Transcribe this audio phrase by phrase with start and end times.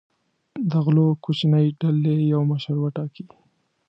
[0.69, 3.25] د غلو کوچنۍ ډلې یو مشر وټاکي.